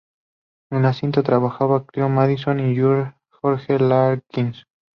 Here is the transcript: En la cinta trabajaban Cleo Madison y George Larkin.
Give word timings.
En 0.71 0.81
la 0.81 0.93
cinta 0.93 1.21
trabajaban 1.21 1.83
Cleo 1.83 2.09
Madison 2.09 2.59
y 2.59 2.73
George 2.75 3.77
Larkin. 3.77 4.55